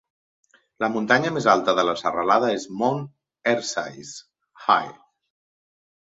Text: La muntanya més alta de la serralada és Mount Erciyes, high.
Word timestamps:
La 0.83 0.87
muntanya 0.93 1.33
més 1.35 1.47
alta 1.53 1.75
de 1.79 1.83
la 1.89 1.95
serralada 2.03 2.49
és 2.61 2.65
Mount 2.81 3.05
Erciyes, 3.53 4.17
high. 4.65 4.99